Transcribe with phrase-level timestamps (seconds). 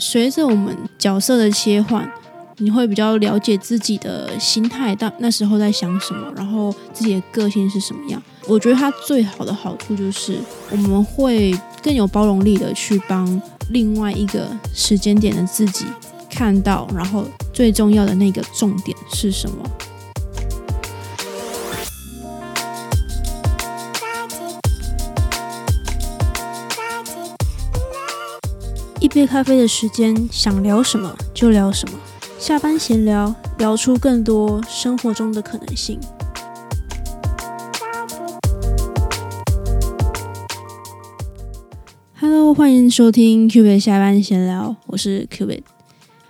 [0.00, 2.10] 随着我们角色的切换，
[2.56, 8.20] 你会比较了解自己的心态，到那时候在想什么，然后自己的个性是什么样。
[8.46, 10.38] 我觉得它最好的好处就是
[10.70, 15.84] 我们会更有包容力的去帮另外一个时间点的自己
[16.30, 19.56] 看到，然后最重要的那个重点是什么。
[29.12, 31.98] 杯咖啡的时间，想聊什么就聊什么。
[32.38, 35.98] 下班闲聊，聊出更多生活中的可能性。
[42.20, 45.64] Hello，欢迎收听 Q B 下班闲聊，我是 Q B。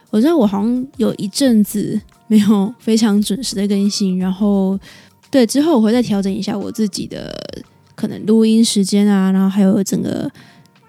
[0.08, 4.80] 我知道我好像有一阵子没有非常准时的更新，然后
[5.30, 7.38] 对之后我会再调整一下我自己的
[7.94, 10.30] 可能录音时间啊，然后还有整个。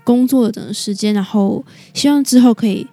[0.03, 2.85] 工作的时间，然后希望之后可以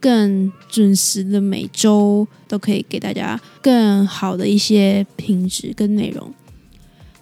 [0.00, 6.32] 更准时的，每周都可以给大家更好的一些品质跟内容。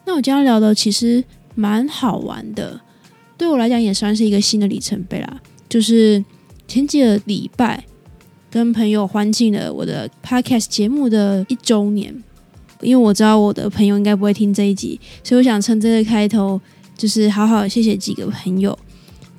[0.06, 1.22] 那我今天聊的其实
[1.54, 2.80] 蛮好玩的，
[3.36, 5.40] 对我来讲也算是一个新的里程碑啦。
[5.68, 6.24] 就是
[6.66, 7.84] 前几个礼拜
[8.50, 12.12] 跟朋友欢庆了我的 podcast 节目的一周年，
[12.80, 16.60] 因为我知道我的朋友应该不会听这一集，所以我想趁这个开头，
[16.96, 18.76] 就是好好谢谢几个朋友。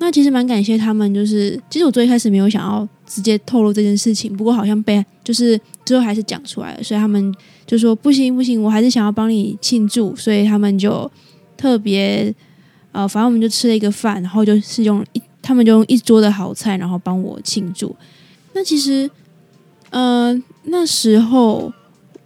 [0.04, 7.32] 那其实蛮感谢他们，就是其实我最开始没有想要直接透露这件事情，不过好像被就是最后还是讲出来了，所以他们
[7.64, 11.08] 就说不行不行，我还是想要帮你庆祝，所以他们就
[11.56, 12.34] 特别
[12.90, 17.94] 呃，反正我们就吃了一个饭，然后就是用一他们就用一桌的好菜，然后帮我庆祝。
[18.54, 19.08] 那其实
[19.90, 21.72] 呃那时候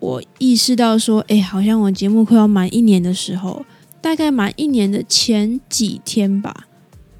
[0.00, 3.66] 我意识到说，哎，好像我节目快要满一年的时候，
[4.00, 6.65] 大概满一年的前几天吧。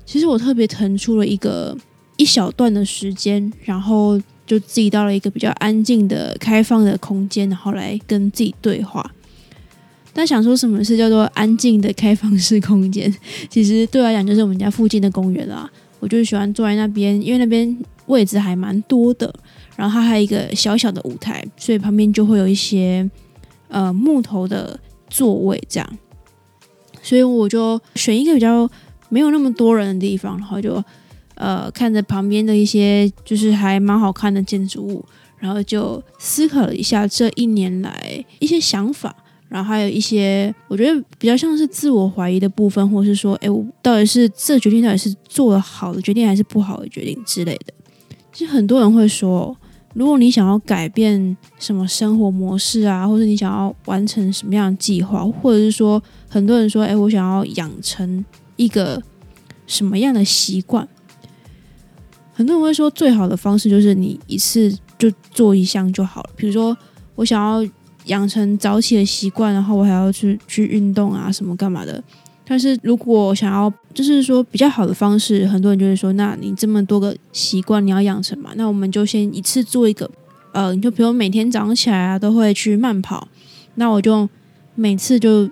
[0.06, 1.76] 其实我特别腾出了一个
[2.16, 9.12] 一小段的时间，然后就自己到了一个比较安静的、开放的空间，然后来跟自己对话。
[10.14, 13.12] 但想说什么是叫做安静的开放式空间？
[13.50, 15.68] 其实对我来讲，就是我们家附近的公园啦。
[15.98, 19.34] 我就喜欢坐在那边，因为那边位置还蛮多的，
[19.74, 23.10] 然后它还有一个小小的舞台，所以旁边就会有一些
[23.68, 24.78] 呃木头的
[25.10, 25.98] 座位这样。
[27.02, 28.70] 所以我就选一个比较。
[29.08, 30.82] 没有那么多人的地方，然后就
[31.34, 35.04] 呃看着旁边的一些就是还蛮好看的建筑物，
[35.38, 39.14] 然后就思考了一下这一年来一些想法，
[39.48, 47.72] 然后还有一些我觉得比较像是自我怀疑的部分，或是说，哎，我到底是这决定到底是做了好的决定还是不好的决定之类的。
[48.32, 49.56] 其实很多人会说，
[49.94, 58.24] 如果你想要改变什么生活模式啊，或者你想要完成什么样的计划，或者是说很多人说，哎，我想要养成。
[58.56, 59.02] 一个
[59.66, 60.88] 什么样的习惯？
[62.32, 66.30] 很多人会说，最好的方式就是你一次就做一项就好了。
[66.36, 66.76] 比如说，
[67.14, 67.66] 我想要
[68.06, 72.02] 养成早起的习惯，然后我还要去去运动啊，什么干嘛的。
[72.46, 78.50] 但是如果想要，就是说比较好的方式，很多人就会说，那你这么多个习惯你要养成嘛？
[78.56, 80.10] 那我们就先一次做一个。
[80.52, 83.26] 呃，你就比如每天早上起来啊，都会去慢跑，
[83.76, 84.28] 那我就
[84.74, 85.48] 每次就。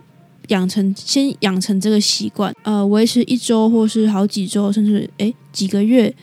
[0.49, 6.15] 养成先养成这个习惯，呃，维持一周或是好几周，甚至诶几个月，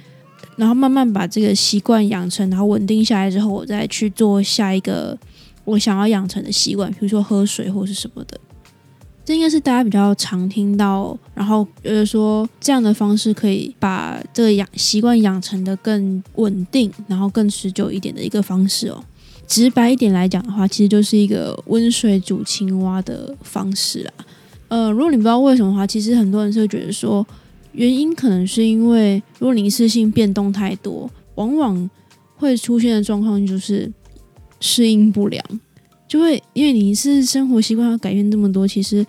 [0.55, 5.17] 然后慢慢把这个习惯养成，然后稳定下来之后，我再去做下一个
[5.65, 8.39] 我想要养成的习惯，比如说喝水或是什么的。
[9.23, 19.03] 这应该是大家比较常听到，然后觉得说这样的方式可以把这个养习惯养成的更稳定，然后更持久一点的一个方式哦。
[19.51, 24.13] 直白一点来讲的话，其实就是一个温水煮青蛙的方式啦。
[24.69, 27.27] 呃，如果你不知道为什么的话，其实很多人是会觉得说，
[27.73, 31.89] 原因可能是因为如果你一次性变动太多，往往
[32.37, 33.91] 会出现的状况就是
[34.61, 35.43] 适应不良，
[36.07, 39.05] 就会因为你是生活习惯要改变这么多，其实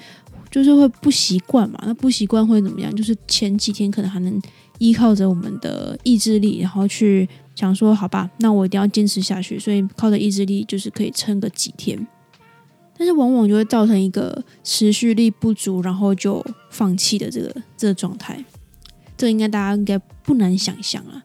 [0.51, 1.81] 就是会不习惯嘛。
[1.87, 2.93] 那不习惯会怎么样？
[2.97, 4.43] 就是前几天可能还能
[4.79, 7.29] 依靠着我们的意志力，然后去。
[7.55, 12.07] 想说好吧，那我一定要坚持下去，所以靠着意志力就是可以撑个几天，
[12.97, 18.43] 但是往往就会造成一个持续力不足，然后就放弃的这个这个状态。
[19.17, 21.23] 这应该大家应该不难想象啊。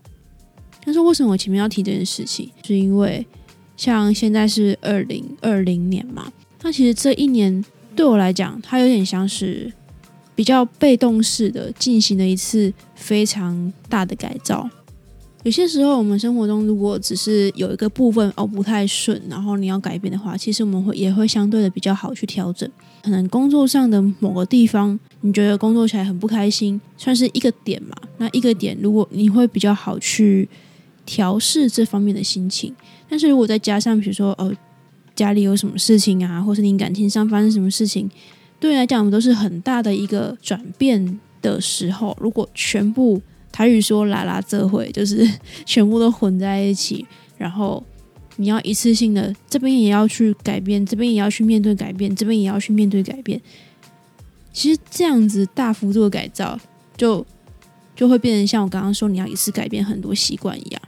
[0.84, 2.52] 但是为什么我前面要提这件事情？
[2.64, 3.26] 是因为
[3.76, 6.32] 像现在是二零二零年嘛，
[6.62, 7.64] 那其实这一年
[7.96, 9.72] 对我来讲，它有点像是
[10.36, 14.70] 比较被动式的进行了一次非常大的改造。
[15.48, 22.70] 有些时候，我们生活中如果只是有一个部分哦不太顺，然后你要改变的话，其实我们会也会相对的比较好去调整。
[23.02, 27.96] 可能工作上的某个地方，你觉得工作起来很不开心，算是一个点嘛？
[28.18, 30.50] 那一个点，如果你会比较好去
[31.06, 32.76] 调试这方面的心情。
[33.08, 34.54] 但是如果再加上，比如说哦，
[35.16, 38.12] 家里有什么事情啊，或是你感情上发生什么事情，
[38.60, 42.18] 对你来讲我们都是很大的一个转变的时候。
[42.20, 43.22] 如果全部
[43.52, 45.28] 台语说“拉拉这会”，就是
[45.66, 47.06] 全部都混在一起，
[47.38, 47.84] 然后
[48.36, 53.42] 你要一次性的这边也要去改变，这边也要去面对改变，这边也要去面对改变。
[54.54, 56.60] 其实这样子大幅度的改造，
[56.96, 57.26] 就
[57.96, 60.82] 就会变成像我刚刚说，你要一次改变很多习惯一样。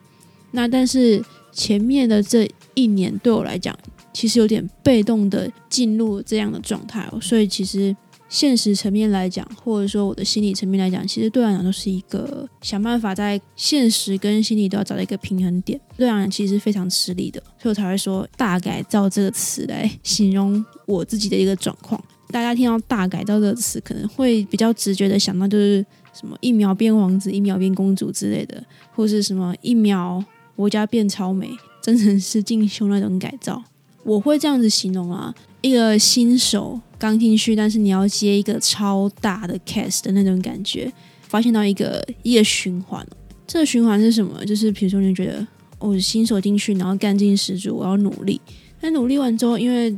[0.51, 3.77] 那但是前面的这一年对我来讲，
[4.11, 7.19] 其实有点被动的进入这样的状态哦。
[7.21, 7.95] 所以其实
[8.29, 15.79] 现实层面来讲，或者说我的心理层面来讲，其实对我来讲都是一个想办法在现实跟心理都要找到一个平衡点。
[15.97, 22.01] 对我来讲，其实非常吃力的，所以我才会说“大改造”这个词来形容我自己的一个状况。
[22.29, 25.83] 大家听到“大改造”这个词，可能会比较直觉的想到就是
[26.13, 30.23] 什么一秒变王子、一秒变公主之类的，或是什么一秒
[30.55, 31.49] 我家变超美、
[31.81, 33.63] 真人是 进修那种改造。
[34.03, 40.91] 我会这样子形容啊，一个新手刚进去，但是你要接一个超大的 cast 的那种感觉，
[41.27, 43.05] 发现到一个一个循环。
[43.45, 44.45] 这个循环是什么？
[44.45, 45.45] 就是比如说你觉得
[45.79, 48.39] 我新手进去，然后干劲十足，我要努力。
[48.79, 49.95] 但努力完之后，因为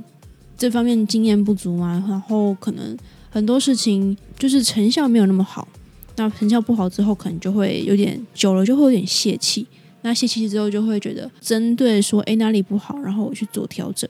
[0.58, 2.98] 这方面经验不足嘛，然后可能
[3.30, 5.68] 很多事情就是成效没有那么好。
[6.18, 9.66] 那成效不好之后，可能就会有点久了，就会有点泄气。
[10.02, 14.10] 那泄气之后，就会觉得针对说，哎，哪里不好，然后我去做调整。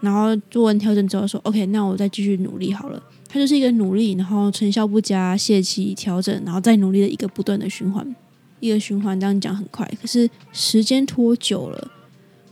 [0.00, 3.02] 然后做完调整之后，说 OK，那我再继续努力好了。
[3.28, 8.16] 它就是一个努力，然后成效不佳，泄气调整，然后再努力的一个不断的循环。
[8.60, 11.90] 一个循环这样讲很快，可是时间拖久了，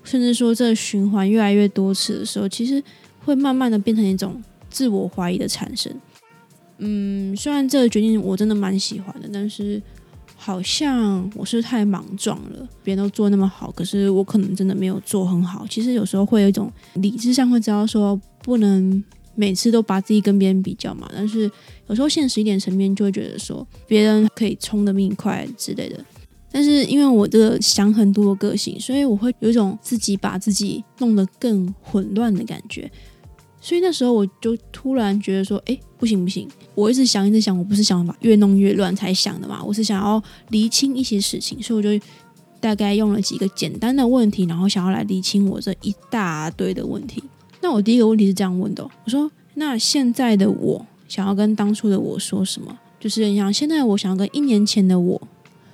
[0.03, 2.83] 甚至说这个循环越来越多次的时候，其实。
[3.27, 5.91] 会慢慢的变成一种自我怀疑的产生。
[6.77, 9.81] 嗯，虽然这个决定我真的蛮喜欢的，但是
[10.45, 12.69] 好像我是太莽撞了。
[12.83, 15.67] 别人都做那么好，可是我可能真的没有做很好。
[15.71, 19.03] 其实有时候会有一种理智上会知道说，不能
[19.35, 21.11] 每次都把自己跟别人比较嘛。
[21.15, 21.51] 但是
[21.87, 26.05] 有时候现实一点层面就会觉得说，别人可以冲的命快之类的。
[26.53, 32.93] 但是因为我这个想很多个性，所以我会有一种自己把自己弄得更混乱的感觉。
[33.65, 36.47] 所以那时候我就突然觉得说，哎，不行不行！
[36.75, 42.07] 我一直想一直想，我不是想把越弄越乱才想的嘛，我是想要厘清一些事情，所以我就
[42.61, 47.25] 大概用了几个简单的问题，然后想要来厘清我这一大堆的问题。
[47.63, 52.79] 那我第一个问题是这样问的：我说，那现在的我想要跟当初的我说什么？
[53.01, 55.19] 就是你想现在我想要跟一年前的我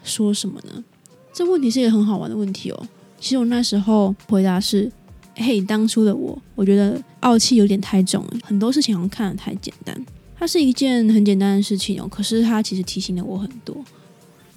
[0.05, 0.85] 说什么呢？
[1.33, 2.81] 这问题是一个很好玩的问题哦。
[3.19, 4.93] 其实我那时候回答是。
[5.37, 10.05] 嘿，当初的我，我觉得傲气有点太重了，很多事情好像看得太简单。
[10.39, 13.77] 它是一件很简单的事情哦，可是它其实提醒了我很多。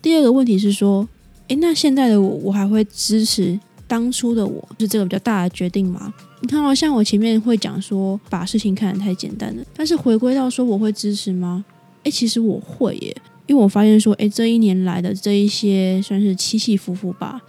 [0.02, 1.08] 第二个问题是说，
[1.50, 6.14] 诶，那现在的我，我还会支持当初的我，是这个比较大的决定吗？
[6.40, 11.66] 你看哦，像我前面会讲说，把事情看得太简单了，但是回归到说，我会支持吗？
[12.04, 13.16] 诶，其实我会耶，
[13.48, 17.42] 因为我发现说，诶，这一年来的这一些算是起起伏伏吧，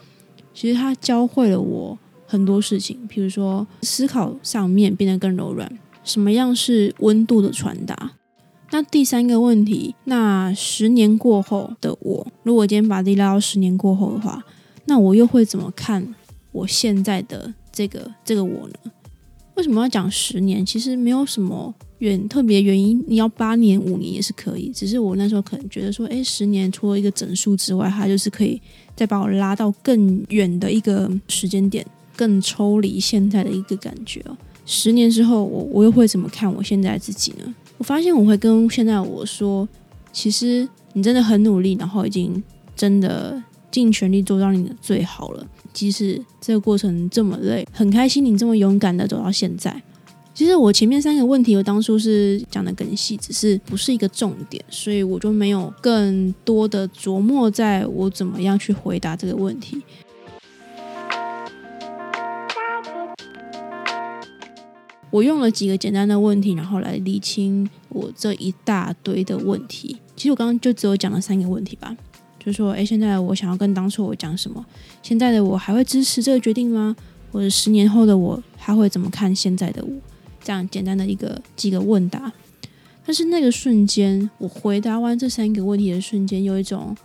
[0.53, 1.97] 其实它教会了我。
[2.35, 5.71] 很多事情，比如说思考上面变得更柔软，
[6.03, 8.11] 什么样是温度的传达？
[8.73, 14.45] 那第三个问题，那十年过后的我，如果今天把自己拉到十年过后的话，
[14.87, 16.13] 那我又会怎么看
[16.51, 18.91] 我现在的这个这个我呢？
[19.55, 20.67] 为什么要讲十年？
[20.67, 24.73] 其实没有什么远特别原因，你要八年、五年也是可以。
[24.75, 28.61] 只是我那时候可能觉得说，哎，十年除了一个整数之外，它就是可以
[28.97, 31.87] 再把我拉到更远的一个时间点。
[32.17, 34.37] 更抽离现在的一个感觉哦。
[34.67, 37.55] 十年之后，我我又会怎么看我现在自己呢？
[37.77, 39.69] 我发现我会跟现在我说，
[40.13, 42.43] 其实你真的很努力，然后已经
[42.75, 45.47] 真的尽全力做到你的最好了。
[45.73, 49.83] 即使这个过程这么累，很开心你这么勇敢的走到现在。
[50.33, 59.83] 其实我前面三个问题，我当初是讲的更细，只是不是一个重点，所以我就没有更多的琢磨在我怎么样去回答这个问题。
[65.15, 69.97] 我用了几个简单的问题，然后来理清我这一大堆的问题。
[70.17, 71.97] 其实我刚刚就只有讲了三个问题吧，
[72.37, 74.67] 就是说，哎，现在我想要跟当初我讲什么？
[75.05, 76.97] 现在的我还会支持这个决定吗？
[77.31, 79.93] 或者十年后的我还会怎么看现在的我？
[80.43, 82.33] 这样简单的一个几个问答。
[83.07, 86.97] 但是那个瞬间，我回答完这三个问题的瞬间，有一种，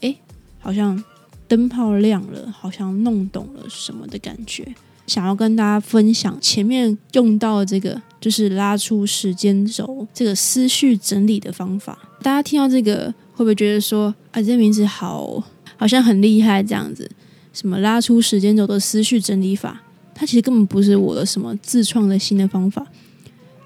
[0.00, 0.14] 哎，
[0.60, 1.02] 好像
[1.48, 4.72] 灯泡亮了，好像弄懂了什么的感觉。
[5.12, 11.98] 想要跟大家分享前面用到的这个，就是拉出时间轴这个思绪整理的方法。
[12.22, 15.44] 大家听到这个会不会觉得说啊，这名字好
[15.76, 17.10] 好像很厉害这样子？
[17.52, 19.82] 什么拉出时间轴的思绪整理法，
[20.14, 22.86] 它其实根本不是我的什么自创的新的方法，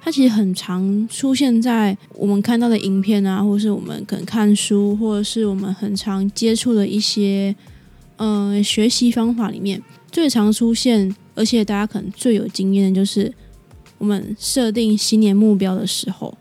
[0.02, 7.54] 它其实很常出现在我们看到的影片啊，或是我们可能看书，或者是我们很常接触的一些
[8.16, 13.32] 呃学习方法里面，最常出现，而且大家可能最有经验的就是
[13.98, 16.36] 我们设定新年目标的时候，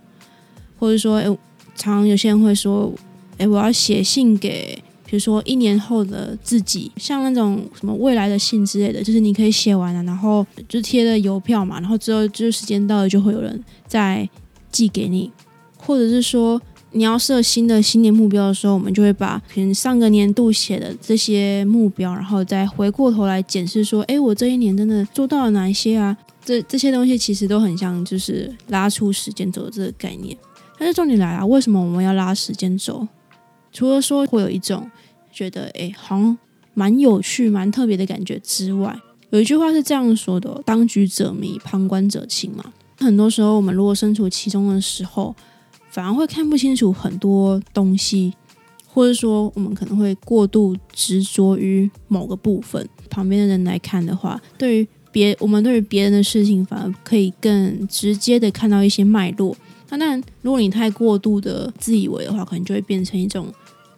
[0.79, 1.37] 或者说，哎，
[1.75, 2.91] 常有些人会说，
[3.37, 4.81] 哎，我要写信给。
[5.07, 14.27] 比如说一年后的自己，像那种什么未来的信之类的，就是你可以写完了，然后就贴了邮票嘛，然后之后就是时间到了就会有人再
[14.71, 15.31] 寄给你，
[15.77, 16.59] 或者是说
[16.95, 26.15] 你要设新的新年目标的时候，我们就会把可能上个年度写的这些目标，然后再回过头来检视说，哎，我这一年真的做到了哪一些啊？
[26.45, 30.37] 这这些东西其实都很像，就是拉出时间轴这个概念。
[30.77, 33.05] 但是重点来了，为什么我们要拉时间轴？
[33.73, 34.89] 除了说会有一种
[35.33, 36.37] 觉得哎，好像
[36.73, 38.97] 蛮有趣、蛮特别的感觉之外，
[39.31, 42.63] 有一句话是这样说的：“当局者迷，旁观者清。”嘛，
[42.99, 45.35] 很多时候我们如果身处其中的时候，
[45.95, 48.33] 反而会看不清楚很多东西，
[48.85, 52.85] 或者说我们可能会过度执着于某个部分。
[53.09, 59.55] 旁边的人来看的话，对于别我们对于别人的事情，反而可以更直接的看到一些脉络。
[59.89, 63.47] 那当然，如果你太过度的自以为的话，可能就会变成一种。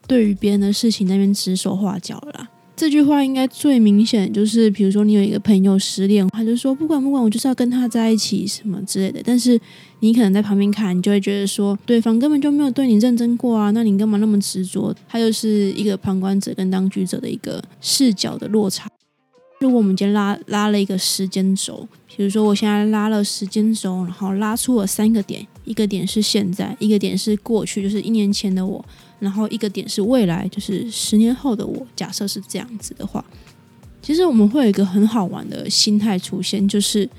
[0.06, 2.48] 对于别人的事情那边指手画脚了啦。
[2.78, 9.20] 这句话应该最明显就是，比如说你有一个朋友失恋，他就说不管不管，我就是要跟他在一起什么之类的。
[9.26, 9.60] 但是
[10.02, 14.96] 你可能在旁边看，你就会觉得说，对方根本就没有对你认真过啊，那你干嘛那么执着？
[15.10, 18.88] 他就是一个旁观者跟当局者的一个视角的落差。
[19.60, 28.84] 如果我们今天拉拉了一个时间轴，比如说我现在拉了时间轴，然后拉出了三个点，一个点是现在，一个点是过去，就是一年前的我。
[29.20, 31.88] 然后一个点是未来，就是十年后的我。
[31.96, 33.26] 假设是这样子的话，
[34.00, 37.10] 其实我们会有一个很好玩的心态出现，就是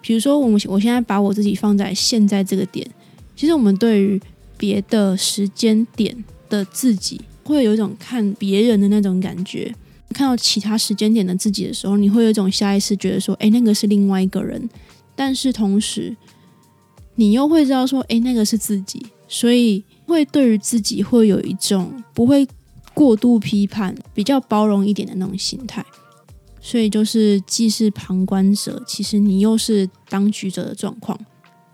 [0.00, 2.88] 比如说我们我现在把我自己放在现在这个点，
[3.36, 4.18] 其实我们对于
[4.56, 9.74] 别的时间点的自己，会有一种看别人的那种感觉。
[10.10, 14.68] 看到其他时间点的自己的时候，你会有一种下意识觉得说，哎，那个是另外一个人。
[15.14, 16.16] 但是同时，
[17.16, 19.84] 你又会知道说，哎，那个是自己，所以。
[20.08, 22.48] 会对于自己会有一种不会
[22.94, 25.84] 过度批判、比较包容一点的那种心态，
[26.62, 31.14] 所以就是既是旁观者，其实你又是当局者的状况。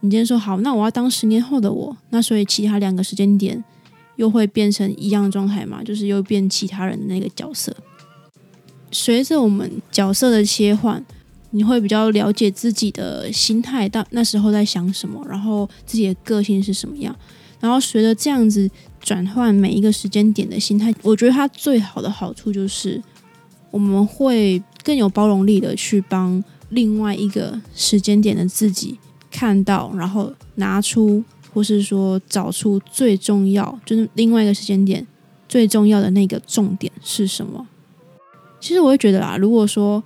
[0.01, 3.63] 你今天说好，那我要当十年后的我，那所以其他两个时间点
[4.17, 5.81] 又会变成一样的状态嘛？
[5.85, 7.73] 就是又变其他人的那个角色。
[8.95, 11.05] 随着我们角色的切换，
[11.51, 17.15] 你会比较了解自己的心态，到那时候在想什么，然后自己的个性是什么样。
[17.59, 18.71] 然后随着这样子
[19.01, 23.03] 转换每一个时间点的心态，我觉得它最好的好处就是
[23.73, 28.97] 我们会更有包容力的去帮另外一个时间点的自己
[29.29, 35.05] 看到，然后拿出或是说找出最重要，就是另外一个时间点
[35.49, 37.67] 最重要的那个重点是什么。
[38.65, 40.03] 其实我会觉得啦，如果说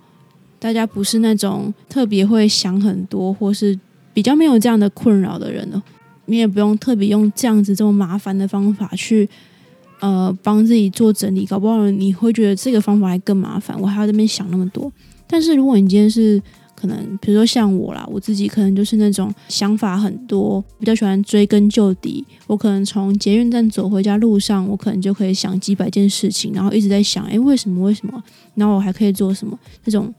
[0.58, 3.78] 大家不是那种特别会想很多，或是
[4.12, 5.80] 比较没有这样的困扰的人呢。
[6.26, 9.28] 你也不用特别用这样子这么麻烦的方法去，
[10.00, 14.92] 呃，帮自己做整理，搞不好你会觉得这个方法还更麻烦，我还要那边想那么多。
[15.28, 16.42] 但是如果你今天是
[16.78, 22.24] 可能，比如说像我啦，我自己可能就是那种想法很多，比较喜欢追根究底。
[22.46, 27.82] 我可能从捷运站走回家路上，我可能就可以想几百件事情，然后一直在想，哎，为什么？
[27.84, 28.22] 为什么？
[28.54, 29.58] 然后我还可以做什么？
[29.84, 30.14] 这种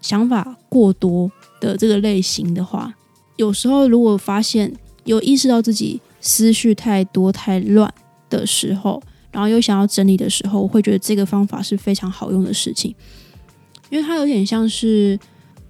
[0.00, 1.30] 想法过多
[1.60, 2.94] 的这个类型的话，
[3.36, 4.72] 有时候如果发现。
[5.04, 7.92] 有意识到自己思绪太多太乱
[8.30, 12.94] 的时候，然后又想要整理的时候，我会觉得这个方法是非常好用的事情，
[13.90, 15.20] 因为它有点像是，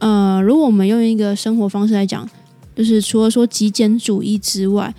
[0.04, 2.28] 呃，如果我们用一个生活方式来讲，
[2.76, 4.94] 就是除了说极简主义之外，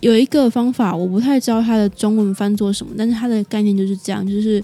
[0.00, 4.62] 有一个方法我不太知道它的中文翻作什么，但是它的概念就是这样，就是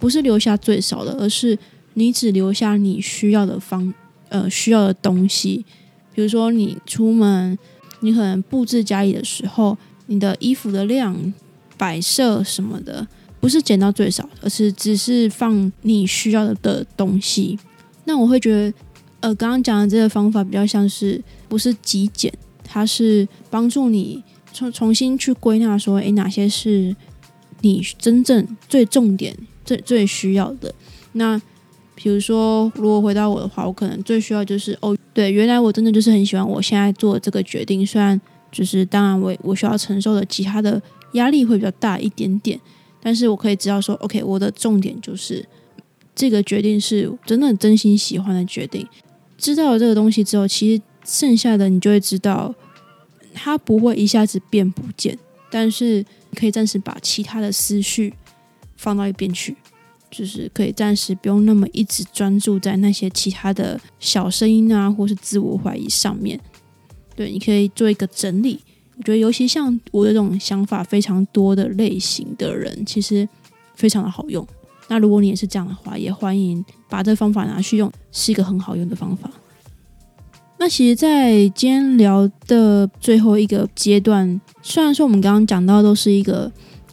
[0.00, 1.56] 不是留下最少的，而是
[1.92, 3.94] 你只留下你需要的方
[4.30, 5.64] 呃需要的东西，
[6.12, 7.56] 比如说你出门。
[8.00, 9.78] 你可能布置家里的时候，
[10.08, 11.32] 你的衣服的量、
[11.78, 13.06] 摆设什么的，
[13.40, 17.58] 不是减到最少，而是只是放你需要的的东西。
[18.04, 18.76] 那我会觉得，
[19.24, 22.30] 呃，刚刚讲的这个方法比较像是不是极简，
[22.62, 26.94] 它是帮助你重重新去归纳，说，诶，哪些是
[27.62, 30.74] 你真正最重点、最最需要的？
[31.12, 31.40] 那
[31.94, 34.94] 比如说，如果回到我的话，我可能最需要就是哦。
[35.14, 38.20] 对，原来我真的就是很喜欢我现在做这个决定，虽然
[38.52, 42.60] 就是当然我我需要承受的其他的压力会比较大一点点，
[43.00, 45.42] 但是我可以知道说，OK，我的重点就是
[46.14, 48.86] 这个决定是真的真心喜欢的决定。
[49.44, 52.54] 知道了这个东西之后，其实剩下的你就会知道，
[53.34, 55.18] 它不会一下子变不见，
[55.50, 56.02] 但是
[56.34, 58.14] 可以暂时把其他的思绪
[58.74, 59.54] 放到一边去，
[60.10, 66.40] 就是可以暂时不用那么一直专注在那些其他的小声音啊，或是自我怀疑上面。
[67.14, 68.58] 对，你可以做一个整理。
[68.96, 73.28] 我觉得，尤其像我这种想法非常多的类型的人，其实
[73.74, 74.46] 非常的好用。
[74.88, 79.30] 那如果你也是这样的话，也欢迎把这方法拿去用，是一个很好用的方法。
[80.58, 86.50] 那其实，在今天聊的最后一个阶段，虽然说我们刚刚讲到都是一个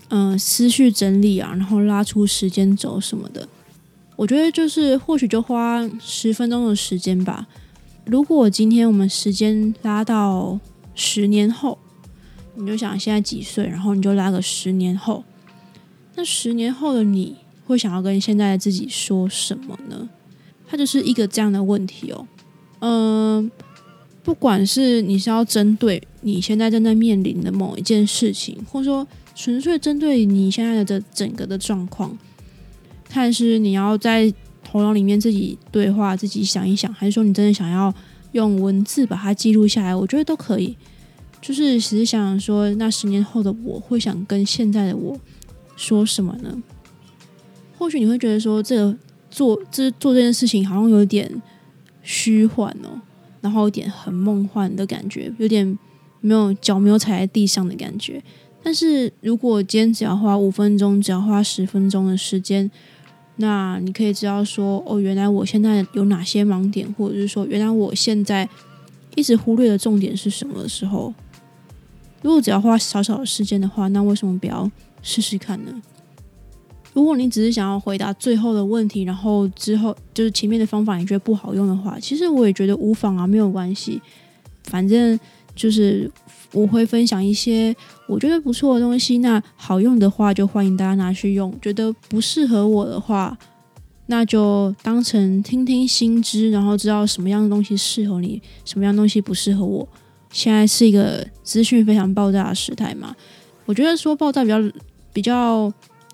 [0.10, 3.48] 嗯思绪整理啊，然后拉出时间轴什么的，
[4.16, 7.48] 我觉得就是或许就花十分钟的时间吧。
[8.06, 10.60] 如果今天我们时间拉到
[10.96, 11.78] 十年后，
[12.56, 15.24] 你就想现在几岁，然后你就拉个十年后，
[16.16, 20.10] 那十年后的你会想要跟现在的自己说什么呢？
[20.68, 22.28] 它就是一个这样的问题哦。
[22.80, 23.52] 嗯，
[24.24, 32.18] 不管是你是要针对你现在正在面临的某一件事情，或者说纯粹针对你现在的整个的状况，
[33.08, 37.94] 看是你要在头脑里面自己对话、自己想一想，还是说你真的想要
[38.32, 40.76] 用文字把它记录下来，我觉得都可以。
[41.42, 45.20] 就是只是想说，那十年后的我会想跟现在的我
[45.76, 46.62] 说什么呢？
[47.82, 48.96] 或许你会觉得说，这个
[49.32, 51.42] 做这做这件事情好像有点
[52.04, 53.02] 虚幻哦，
[53.42, 55.80] 然后有点很梦幻的感觉，有点
[56.20, 58.22] 没有脚没有踩在地上的感觉。
[58.62, 62.70] 但是如果今天只要花五分钟，只要花十分钟的时间，
[63.38, 68.48] 那你可以知道说，哦，原来我现在有哪些盲点，或者是说，原来我现在
[69.16, 71.12] 一直忽略的重点是什么的时候。
[72.22, 74.70] 如果只要花少少的时间的话，那为什么不要
[75.02, 75.82] 试试看呢？
[76.94, 84.02] 如果你只是想要回答最后的问题，然后之后就是前面的方法你觉得不好用的话，其实我也觉得无妨啊，没有关系。
[84.66, 85.20] 反正
[85.56, 86.10] 就是
[86.54, 87.76] 我会分享一些
[88.08, 93.38] 我觉得不错的东西，那好用的话就欢迎大家拿去用；觉得不适合我的话，
[94.08, 99.88] 那就当成听听新知，然后知道什么样的东西适合你，什么样东西不适合我。
[100.30, 103.16] 现在是一个资讯非常爆炸的时代嘛？
[103.66, 104.58] 我觉得说爆炸比较
[105.12, 105.72] 比较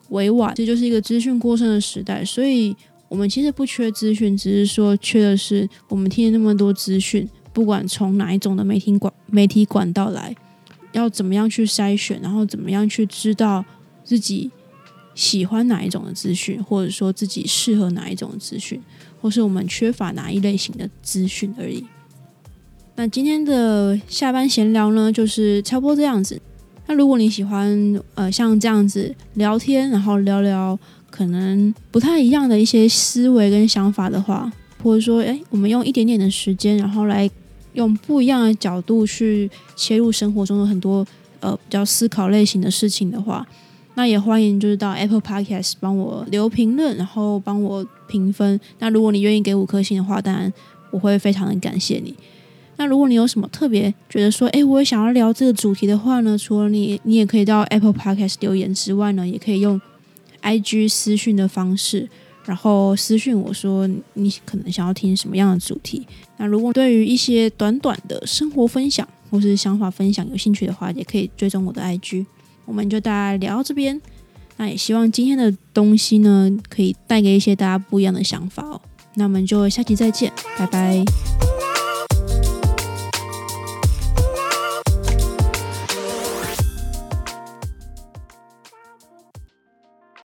[0.09, 2.23] 委婉，这就是一个资讯过剩的时代。
[2.23, 2.75] 所以
[3.09, 10.35] 我们其实不缺资讯，只是说缺的是我们听那么多资讯，不管从哪一种的媒体管媒体管道来，
[10.91, 13.63] 要怎么样去筛选，然后怎么样去知道
[14.03, 14.51] 自己
[15.15, 18.81] 喜欢哪一种的资讯，或者说自己适合哪一种资讯，
[19.21, 21.85] 或是我们缺乏哪一类型的资讯而已。
[22.95, 26.41] 那今天的下班闲聊呢，就是差不多这样子。
[26.87, 30.77] 那如果你喜欢呃像这样子聊天，然后聊聊
[31.09, 37.29] 可能不太一样的一些思维跟想法的话，或者说诶，我们用一点点的时间，然后来
[37.73, 41.05] 用不一样的角度去切入生活中的很多
[41.41, 43.45] 呃比较思考类型的事情的话，
[43.95, 48.59] 那也欢迎就是到 Apple Podcast 帮我留评论，然后帮我评分。
[48.79, 50.51] 那如果你愿意给五颗星的话，当然
[50.91, 52.15] 我会非常的感谢你。
[52.77, 59.81] 那如果你有什么特别觉得说，哎，我也想要聊这个主题的话呢，除了你，你也可以到 Apple Podcast 留言之外呢，也可以用
[60.43, 62.07] IG 私讯的方式，
[62.45, 66.05] 然后私讯我说你可能想要听什么样的主题。
[66.37, 72.25] 那如果对于一些短短的生活分享或是想法分享有兴趣的话，也可以追踪我的 IG。
[72.65, 73.99] 我们就大家聊到这边，
[74.57, 78.79] 那也希望今天的东西呢，可以带给一些大家不一样的想法哦。
[79.15, 81.56] 那我们就下期再见，拜拜。